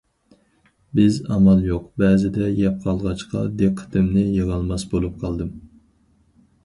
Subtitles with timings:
[0.99, 5.53] بىز ئامال يوق بەزىدە يەپ قالغاچقا دىققىتىمنى يىغالماس بولۇپ قالدىم.